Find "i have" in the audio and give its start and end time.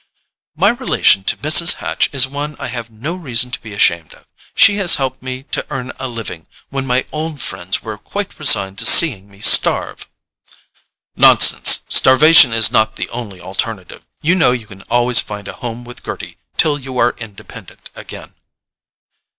2.57-2.89